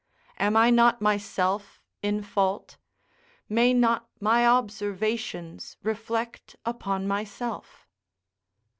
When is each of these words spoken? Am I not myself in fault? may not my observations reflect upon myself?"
Am 0.39 0.57
I 0.57 0.71
not 0.71 0.99
myself 0.99 1.79
in 2.01 2.23
fault? 2.23 2.77
may 3.47 3.71
not 3.71 4.09
my 4.19 4.47
observations 4.47 5.77
reflect 5.83 6.55
upon 6.65 7.07
myself?" 7.07 7.87